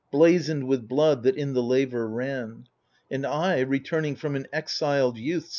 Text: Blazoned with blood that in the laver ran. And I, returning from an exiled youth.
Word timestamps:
Blazoned 0.11 0.67
with 0.67 0.87
blood 0.87 1.21
that 1.21 1.35
in 1.35 1.53
the 1.53 1.61
laver 1.61 2.09
ran. 2.09 2.65
And 3.11 3.23
I, 3.23 3.59
returning 3.59 4.15
from 4.15 4.35
an 4.35 4.47
exiled 4.51 5.19
youth. 5.19 5.49